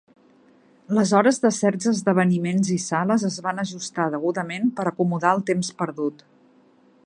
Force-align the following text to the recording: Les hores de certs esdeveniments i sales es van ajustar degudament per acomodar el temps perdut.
Les 0.97 1.11
hores 1.17 1.37
de 1.43 1.51
certs 1.57 1.89
esdeveniments 1.91 2.73
i 2.77 2.79
sales 2.85 3.27
es 3.31 3.37
van 3.49 3.63
ajustar 3.65 4.09
degudament 4.15 4.69
per 4.81 4.87
acomodar 4.93 5.37
el 5.41 5.45
temps 5.51 5.71
perdut. 5.83 6.29